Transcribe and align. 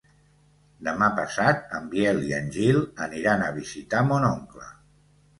Demà 0.85 1.09
passat 1.17 1.75
en 1.79 1.89
Biel 1.91 2.21
i 2.29 2.33
en 2.37 2.49
Gil 2.55 2.79
aniran 3.07 3.43
a 3.43 3.51
visitar 3.59 4.01
mon 4.07 4.25
oncle. 4.31 4.65